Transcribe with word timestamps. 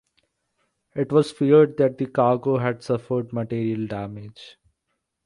It 0.95 1.11
was 1.11 1.31
feared 1.31 1.77
that 1.77 1.99
the 1.99 2.07
cargo 2.07 2.57
had 2.57 2.81
suffered 2.81 3.31
material 3.31 3.85
damage. 3.85 4.57